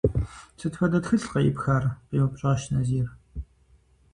[0.59, 3.07] –Сыт хуэдэ тхылъ къеӀыпхар?– къеупщӀащ Назир.